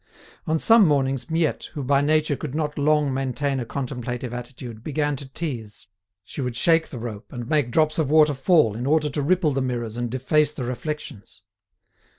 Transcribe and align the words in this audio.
On 0.47 0.57
some 0.57 0.87
mornings, 0.87 1.29
Miette, 1.29 1.65
who 1.73 1.83
by 1.83 2.01
nature 2.01 2.35
could 2.35 2.55
not 2.55 2.75
long 2.75 3.13
maintain 3.13 3.59
a 3.59 3.67
contemplative 3.67 4.33
attitude, 4.33 4.83
began 4.83 5.15
to 5.17 5.27
tease; 5.27 5.85
she 6.23 6.41
would 6.41 6.55
shake 6.55 6.87
the 6.89 6.97
rope, 6.97 7.31
and 7.31 7.47
make 7.47 7.69
drops 7.69 7.99
of 7.99 8.09
water 8.09 8.33
fall 8.33 8.73
in 8.75 8.87
order 8.87 9.11
to 9.11 9.21
ripple 9.21 9.51
the 9.51 9.61
mirrors 9.61 9.97
and 9.97 10.09
deface 10.09 10.53
the 10.53 10.63
reflections. 10.63 11.43